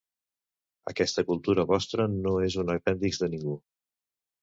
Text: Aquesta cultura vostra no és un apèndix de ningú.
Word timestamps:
Aquesta 0.91 1.25
cultura 1.27 1.67
vostra 1.73 2.09
no 2.17 2.35
és 2.49 2.59
un 2.65 2.75
apèndix 2.79 3.25
de 3.25 3.33
ningú. 3.37 3.59